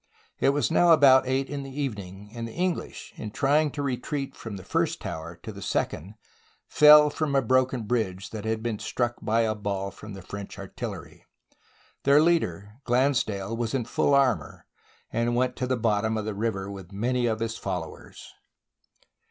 It 0.39 0.49
was 0.49 0.71
now 0.71 0.93
about 0.93 1.27
eight 1.27 1.47
in 1.47 1.61
the 1.61 1.79
evening, 1.79 2.31
and 2.33 2.47
the 2.47 2.53
English, 2.53 3.13
in 3.17 3.29
trying 3.29 3.69
to 3.73 3.83
retreat 3.83 4.35
from 4.35 4.57
the 4.57 4.63
first 4.63 4.99
tower 4.99 5.35
to 5.43 5.51
the 5.51 5.61
second, 5.61 6.15
fell 6.67 7.11
from 7.11 7.35
a 7.35 7.41
broken 7.43 7.83
bridge, 7.83 8.31
that 8.31 8.43
had 8.43 8.63
been 8.63 8.79
struck 8.79 9.17
by 9.21 9.41
a 9.41 9.53
ball 9.53 9.91
from 9.91 10.13
the 10.15 10.23
French 10.23 10.57
artillery. 10.57 11.23
Their 12.03 12.19
leader, 12.19 12.77
Glansdale, 12.83 13.55
was 13.55 13.75
in 13.75 13.85
full 13.85 14.15
armour, 14.15 14.65
and 15.11 15.35
went 15.35 15.55
to 15.57 15.67
the 15.67 15.77
bottom 15.77 16.17
of 16.17 16.25
the 16.25 16.33
river 16.33 16.67
with 16.71 16.91
many 16.91 17.27
of 17.27 17.39
his 17.39 17.55
followers. 17.59 18.27